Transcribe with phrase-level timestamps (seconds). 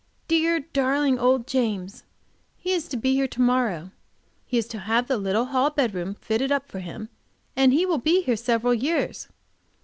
[0.27, 2.05] Dear, darling old James!
[2.57, 3.91] He is to be here to morrow.
[4.47, 7.09] He is to have the little hall bedroom fitted up for him,
[7.55, 9.27] and he will be here several years.